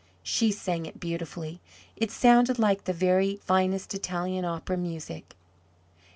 [0.23, 1.61] She sang it beautifully;
[1.95, 5.35] it sounded like the very finest Italian opera music.